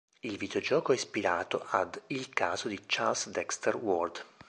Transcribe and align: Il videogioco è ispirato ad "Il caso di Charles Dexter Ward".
Il 0.21 0.35
videogioco 0.35 0.93
è 0.93 0.95
ispirato 0.95 1.63
ad 1.69 2.01
"Il 2.07 2.29
caso 2.29 2.67
di 2.67 2.81
Charles 2.87 3.29
Dexter 3.29 3.75
Ward". 3.75 4.25